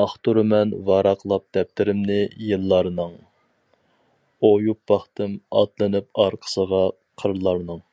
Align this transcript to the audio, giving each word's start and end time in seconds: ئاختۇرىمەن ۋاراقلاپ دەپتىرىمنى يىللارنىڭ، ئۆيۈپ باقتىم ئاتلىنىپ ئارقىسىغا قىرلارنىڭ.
ئاختۇرىمەن 0.00 0.72
ۋاراقلاپ 0.88 1.44
دەپتىرىمنى 1.58 2.16
يىللارنىڭ، 2.48 3.14
ئۆيۈپ 4.48 4.82
باقتىم 4.94 5.38
ئاتلىنىپ 5.60 6.24
ئارقىسىغا 6.24 6.84
قىرلارنىڭ. 7.24 7.86